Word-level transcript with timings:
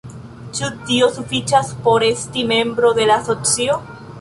Ĉu 0.59 0.69
tio 0.91 1.09
sufiĉas 1.17 1.69
por 1.85 2.07
esti 2.09 2.47
membro 2.53 2.93
de 3.01 3.07
la 3.13 3.19
asocio? 3.25 3.79